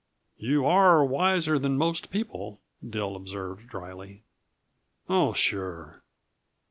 [0.39, 4.23] "You are wiser than most people," Dill observed dryly.
[5.07, 6.01] "Oh, sure.